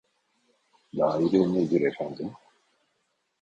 Daire 0.97 1.41
nedir 1.53 1.81
efendim 1.81 2.33